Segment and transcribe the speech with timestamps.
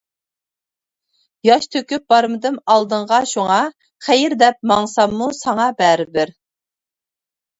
[1.47, 3.59] ياش تۆكۈپ بارمىدىم ئالدىڭغا شۇڭا،
[4.07, 4.35] خەير!
[4.43, 6.33] دەپ ماڭساممۇ ساڭا بەرىبىر.